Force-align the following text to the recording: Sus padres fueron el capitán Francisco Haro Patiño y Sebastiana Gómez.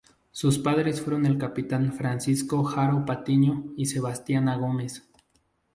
Sus 0.31 0.57
padres 0.57 0.99
fueron 0.99 1.27
el 1.27 1.37
capitán 1.37 1.93
Francisco 1.93 2.67
Haro 2.67 3.05
Patiño 3.05 3.65
y 3.77 3.85
Sebastiana 3.85 4.55
Gómez. 4.55 5.07